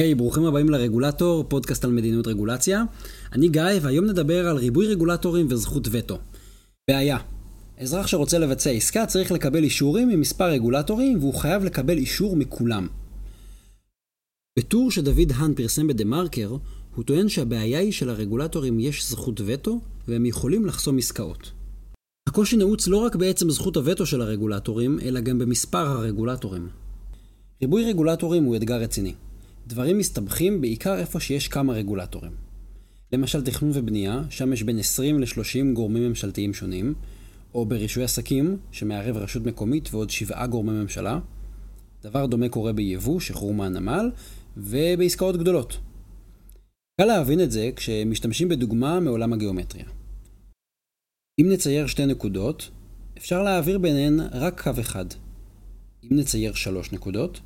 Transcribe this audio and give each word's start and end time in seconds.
היי, 0.00 0.12
hey, 0.12 0.14
ברוכים 0.14 0.44
הבאים 0.44 0.70
לרגולטור, 0.70 1.44
פודקאסט 1.48 1.84
על 1.84 1.90
מדיניות 1.90 2.26
רגולציה. 2.26 2.84
אני 3.32 3.48
גיא, 3.48 3.62
והיום 3.82 4.04
נדבר 4.04 4.48
על 4.48 4.56
ריבוי 4.56 4.86
רגולטורים 4.86 5.46
וזכות 5.50 5.88
וטו. 5.90 6.18
בעיה. 6.90 7.18
אזרח 7.78 8.06
שרוצה 8.06 8.38
לבצע 8.38 8.70
עסקה 8.70 9.06
צריך 9.06 9.32
לקבל 9.32 9.64
אישורים 9.64 10.08
ממספר 10.08 10.44
רגולטורים, 10.44 11.18
והוא 11.18 11.34
חייב 11.34 11.64
לקבל 11.64 11.98
אישור 11.98 12.36
מכולם. 12.36 12.88
בטור 14.58 14.90
שדוד 14.90 15.32
האן 15.34 15.54
פרסם 15.54 15.86
בדה 15.86 16.04
מרקר, 16.04 16.56
הוא 16.94 17.04
טוען 17.04 17.28
שהבעיה 17.28 17.78
היא 17.78 17.92
שלרגולטורים 17.92 18.80
יש 18.80 19.08
זכות 19.08 19.40
וטו, 19.46 19.80
והם 20.08 20.26
יכולים 20.26 20.66
לחסום 20.66 20.98
עסקאות. 20.98 21.52
הקושי 22.28 22.56
נעוץ 22.56 22.88
לא 22.88 22.96
רק 22.96 23.16
בעצם 23.16 23.50
זכות 23.50 23.76
הווטו 23.76 24.06
של 24.06 24.20
הרגולטורים, 24.20 24.98
אלא 25.02 25.20
גם 25.20 25.38
במספר 25.38 25.86
הרגולטורים. 25.88 26.68
ריבוי 27.62 27.84
רגולטורים 27.84 28.44
הוא 28.44 28.56
אתגר 28.56 28.76
רציני. 28.76 29.14
דברים 29.70 29.98
מסתבכים 29.98 30.60
בעיקר 30.60 30.98
איפה 30.98 31.20
שיש 31.20 31.48
כמה 31.48 31.72
רגולטורים. 31.72 32.32
למשל 33.12 33.44
תכנון 33.44 33.70
ובנייה, 33.74 34.22
שם 34.30 34.52
יש 34.52 34.62
בין 34.62 34.78
20 34.78 35.20
ל-30 35.20 35.74
גורמים 35.74 36.08
ממשלתיים 36.08 36.54
שונים, 36.54 36.94
או 37.54 37.66
ברישוי 37.66 38.04
עסקים, 38.04 38.56
שמערב 38.72 39.16
רשות 39.16 39.46
מקומית 39.46 39.94
ועוד 39.94 40.10
שבעה 40.10 40.46
גורמי 40.46 40.72
ממשלה. 40.72 41.18
דבר 42.02 42.26
דומה 42.26 42.48
קורה 42.48 42.72
ביבוא, 42.72 43.20
שחרור 43.20 43.54
מהנמל, 43.54 44.10
ובעסקאות 44.56 45.36
גדולות. 45.36 45.78
קל 47.00 47.04
להבין 47.04 47.40
את 47.40 47.50
זה 47.50 47.70
כשמשתמשים 47.76 48.48
בדוגמה 48.48 49.00
מעולם 49.00 49.32
הגיאומטריה. 49.32 49.86
אם 51.40 51.48
נצייר 51.48 51.86
שתי 51.86 52.06
נקודות, 52.06 52.70
אפשר 53.18 53.42
להעביר 53.42 53.78
ביניהן 53.78 54.20
רק 54.32 54.62
קו 54.62 54.80
אחד. 54.80 55.06
אם 56.04 56.16
נצייר 56.16 56.54
שלוש 56.54 56.92
נקודות, 56.92 57.40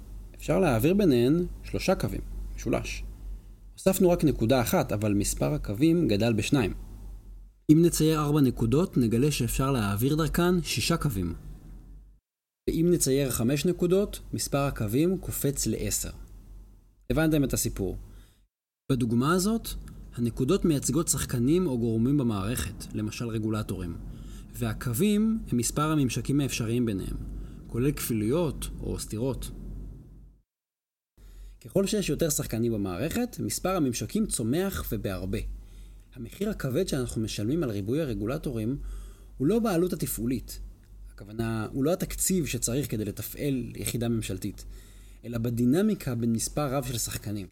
אפשר 0.45 0.59
להעביר 0.59 0.95
ביניהן 0.95 1.47
שלושה 1.63 1.95
קווים, 1.95 2.21
משולש. 2.57 3.05
הוספנו 3.73 4.11
רק 4.11 4.25
נקודה 4.25 4.61
אחת, 4.61 4.93
אבל 4.93 5.15
מספר 5.15 5.55
הקווים 5.55 6.09
גדל 6.09 6.33
בשניים. 6.33 6.75
אם 7.73 7.83
נצייר 7.83 8.21
ארבע 8.21 8.41
נקודות, 8.41 8.97
נגלה 8.97 9.31
שאפשר 9.31 9.73
להעביר 9.73 10.17
דרכן 10.17 10.63
שישה 10.63 10.97
קווים. 10.97 11.35
ואם 12.69 12.89
נצייר 12.91 13.31
חמש 13.31 13.67
נקודות, 13.67 14.21
מספר 14.33 14.59
הקווים 14.59 15.19
קופץ 15.19 15.67
לעשר. 15.67 16.11
הבנתם 17.11 17.45
את 17.45 17.53
הסיפור. 17.53 17.97
בדוגמה 18.93 19.33
הזאת, 19.33 19.69
הנקודות 20.15 20.65
מייצגות 20.65 21.09
שחקנים 21.09 21.67
או 21.67 21.79
גורמים 21.79 22.19
במערכת, 22.19 22.95
למשל 22.95 23.29
רגולטורים, 23.29 23.97
והקווים 24.53 25.39
הם 25.53 25.59
מספר 25.59 25.91
הממשקים 25.91 26.41
האפשריים 26.41 26.87
ביניהם, 26.87 27.17
כולל 27.67 27.93
כפילויות 27.93 28.69
או 28.81 28.99
סתירות. 28.99 29.51
ככל 31.65 31.87
שיש 31.87 32.09
יותר 32.09 32.31
שחקנים 32.31 32.73
במערכת, 32.73 33.37
מספר 33.39 33.77
הממשקים 33.77 34.27
צומח 34.27 34.85
ובהרבה. 34.93 35.39
המחיר 36.15 36.51
הכבד 36.51 36.89
שאנחנו 36.89 37.23
משלמים 37.23 37.63
על 37.63 37.71
ריבוי 37.71 38.01
הרגולטורים 38.01 38.77
הוא 39.39 39.47
לא 39.47 39.59
בעלות 39.59 39.93
התפעולית. 39.93 40.61
הכוונה, 41.11 41.67
הוא 41.73 41.85
לא 41.85 41.93
התקציב 41.93 42.47
שצריך 42.47 42.91
כדי 42.91 43.05
לתפעל 43.05 43.73
יחידה 43.77 44.09
ממשלתית, 44.09 44.65
אלא 45.25 45.39
בדינמיקה 45.39 46.15
בין 46.15 46.33
מספר 46.33 46.75
רב 46.75 46.85
של 46.85 46.99
שחקנים. 46.99 47.47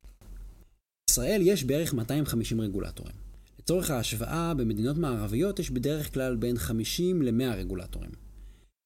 בישראל 1.11 1.41
יש 1.45 1.65
בערך 1.65 1.95
250 1.95 2.61
רגולטורים. 2.61 3.15
לצורך 3.59 3.91
ההשוואה, 3.91 4.55
במדינות 4.55 4.97
מערביות 4.97 5.59
יש 5.59 5.71
בדרך 5.71 6.15
כלל 6.15 6.37
בין 6.37 6.59
50 6.59 7.23
ל-100 7.23 7.55
רגולטורים. 7.57 8.11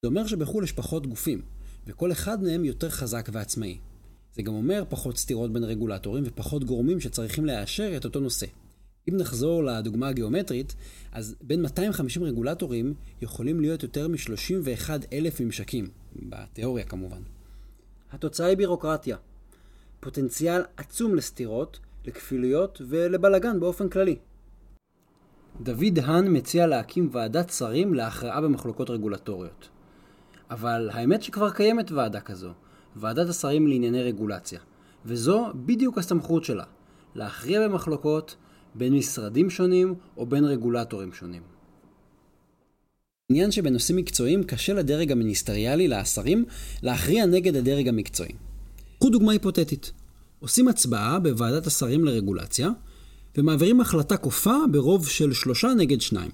זה 0.01 0.07
אומר 0.07 0.27
שבחו"ל 0.27 0.63
יש 0.63 0.71
פחות 0.71 1.07
גופים, 1.07 1.41
וכל 1.87 2.11
אחד 2.11 2.43
מהם 2.43 2.65
יותר 2.65 2.89
חזק 2.89 3.29
ועצמאי. 3.31 3.77
זה 4.37 4.43
גם 4.43 4.53
אומר 4.53 4.83
פחות 4.89 5.17
סתירות 5.17 5.53
בין 5.53 5.63
רגולטורים 5.63 6.23
ופחות 6.27 6.63
גורמים 6.63 6.99
שצריכים 6.99 7.45
לאשר 7.45 7.97
את 7.97 8.05
אותו 8.05 8.19
נושא. 8.19 8.45
אם 9.09 9.17
נחזור 9.17 9.63
לדוגמה 9.63 10.07
הגיאומטרית, 10.07 10.75
אז 11.11 11.35
בין 11.41 11.61
250 11.61 12.23
רגולטורים 12.23 12.93
יכולים 13.21 13.59
להיות 13.59 13.83
יותר 13.83 14.07
מ-31 14.07 14.89
אלף 15.13 15.41
ממשקים, 15.41 15.87
בתיאוריה 16.15 16.85
כמובן. 16.85 17.21
התוצאה 18.11 18.47
היא 18.47 18.57
בירוקרטיה. 18.57 19.17
פוטנציאל 19.99 20.61
עצום 20.77 21.15
לסתירות, 21.15 21.79
לכפילויות 22.05 22.81
ולבלגן 22.87 23.59
באופן 23.59 23.89
כללי. 23.89 24.15
דוד 25.61 25.99
האן 26.03 26.37
מציע 26.37 26.67
להקים 26.67 27.09
ועדת 27.11 27.49
שרים 27.49 27.93
להכרעה 27.93 28.41
במחלוקות 28.41 28.89
רגולטוריות. 28.89 29.69
אבל 30.51 30.89
האמת 30.93 31.23
שכבר 31.23 31.49
קיימת 31.51 31.91
ועדה 31.91 32.21
כזו, 32.21 32.51
ועדת 32.95 33.29
השרים 33.29 33.67
לענייני 33.67 34.03
רגולציה, 34.03 34.59
וזו 35.05 35.45
בדיוק 35.55 35.97
הסמכות 35.97 36.43
שלה, 36.43 36.63
להכריע 37.15 37.67
במחלוקות 37.67 38.35
בין 38.75 38.93
משרדים 38.93 39.49
שונים 39.49 39.95
או 40.17 40.25
בין 40.25 40.45
רגולטורים 40.45 41.13
שונים. 41.13 41.41
עניין 43.31 43.51
שבנושאים 43.51 43.97
מקצועיים 43.97 44.43
קשה 44.43 44.73
לדרג 44.73 45.11
המיניסטריאלי, 45.11 45.87
לשרים, 45.87 46.45
להכריע 46.83 47.25
נגד 47.25 47.55
הדרג 47.55 47.87
המקצועי. 47.87 48.31
קחו 48.99 49.09
דוגמה 49.09 49.31
היפותטית. 49.31 49.91
עושים 50.39 50.67
הצבעה 50.67 51.19
בוועדת 51.19 51.67
השרים 51.67 52.05
לרגולציה, 52.05 52.69
ומעבירים 53.37 53.81
החלטה 53.81 54.17
כופה 54.17 54.55
ברוב 54.71 55.07
של 55.07 55.33
שלושה 55.33 55.67
נגד 55.77 56.01
שניים. 56.01 56.31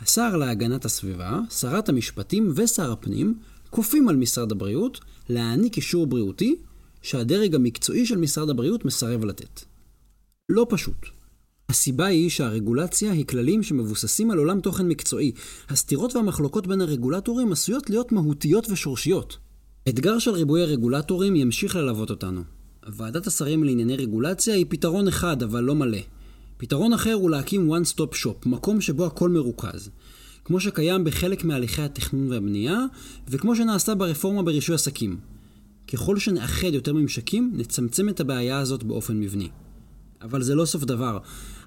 השר 0.00 0.36
להגנת 0.36 0.84
הסביבה, 0.84 1.40
שרת 1.50 1.88
המשפטים 1.88 2.52
ושר 2.56 2.92
הפנים 2.92 3.38
כופים 3.72 4.08
על 4.08 4.16
משרד 4.16 4.52
הבריאות 4.52 5.00
להעניק 5.28 5.76
אישור 5.76 6.06
בריאותי 6.06 6.56
שהדרג 7.02 7.54
המקצועי 7.54 8.06
של 8.06 8.16
משרד 8.16 8.50
הבריאות 8.50 8.84
מסרב 8.84 9.24
לתת. 9.24 9.60
לא 10.48 10.66
פשוט. 10.68 11.06
הסיבה 11.68 12.06
היא 12.06 12.30
שהרגולציה 12.30 13.12
היא 13.12 13.26
כללים 13.26 13.62
שמבוססים 13.62 14.30
על 14.30 14.38
עולם 14.38 14.60
תוכן 14.60 14.88
מקצועי. 14.88 15.32
הסתירות 15.68 16.16
והמחלוקות 16.16 16.66
בין 16.66 16.80
הרגולטורים 16.80 17.52
עשויות 17.52 17.90
להיות 17.90 18.12
מהותיות 18.12 18.70
ושורשיות. 18.70 19.36
אתגר 19.88 20.18
של 20.18 20.30
ריבוי 20.30 20.62
הרגולטורים 20.62 21.36
ימשיך 21.36 21.76
ללוות 21.76 22.10
אותנו. 22.10 22.42
ועדת 22.86 23.26
השרים 23.26 23.64
לענייני 23.64 23.96
רגולציה 23.96 24.54
היא 24.54 24.66
פתרון 24.68 25.08
אחד, 25.08 25.42
אבל 25.42 25.64
לא 25.64 25.74
מלא. 25.74 25.98
פתרון 26.56 26.92
אחר 26.92 27.12
הוא 27.12 27.30
להקים 27.30 27.72
one 27.74 27.86
stop 27.94 28.14
shop, 28.24 28.48
מקום 28.48 28.80
שבו 28.80 29.06
הכל 29.06 29.28
מרוכז. 29.28 29.90
כמו 30.44 30.60
שקיים 30.60 31.04
בחלק 31.04 31.44
מהליכי 31.44 31.82
התכנון 31.82 32.30
והבנייה, 32.30 32.78
וכמו 33.28 33.56
שנעשה 33.56 33.94
ברפורמה 33.94 34.42
ברישוי 34.42 34.74
עסקים. 34.74 35.16
ככל 35.92 36.18
שנאחד 36.18 36.74
יותר 36.74 36.92
ממשקים, 36.92 37.52
נצמצם 37.54 38.08
את 38.08 38.20
הבעיה 38.20 38.58
הזאת 38.58 38.82
באופן 38.82 39.20
מבני. 39.20 39.48
אבל 40.22 40.42
זה 40.42 40.54
לא 40.54 40.64
סוף 40.64 40.84
דבר. 40.84 41.18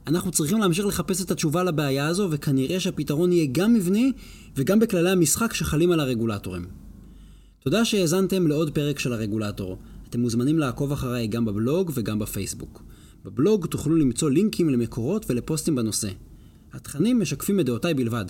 אנחנו 0.08 0.32
צריכים 0.32 0.58
להמשיך 0.58 0.86
לחפש 0.86 1.22
את 1.22 1.32
התשובה 1.32 1.64
לבעיה 1.64 2.08
הזו, 2.08 2.28
וכנראה 2.32 2.80
שהפתרון 2.80 3.32
יהיה 3.32 3.48
גם 3.52 3.74
מבני 3.74 4.12
וגם 4.56 4.80
בכללי 4.80 5.10
המשחק 5.10 5.54
שחלים 5.54 5.92
על 5.92 6.00
הרגולטורים. 6.00 6.66
תודה 7.60 7.86
שהאזנתם 7.86 8.48
לעוד 8.48 8.72
פרק 8.72 9.00
של 9.00 9.14
הרגולטור. 9.14 9.78
אתם 10.10 10.20
מוזמנים 10.20 10.60
לעקוב 10.60 10.92
אחריי 10.92 11.28
גם 11.28 11.46
בבלוג 11.46 11.92
וגם 11.94 12.20
בפייסבוק. 12.20 12.84
בבלוג 13.26 13.66
תוכלו 13.66 13.96
למצוא 13.96 14.30
לינקים 14.30 14.70
למקורות 14.70 15.26
ולפוסטים 15.30 15.76
בנושא. 15.76 16.10
התכנים 16.74 17.20
משקפים 17.20 17.60
את 17.60 17.66
דעותיי 17.66 17.94
בלבד. 17.94 18.26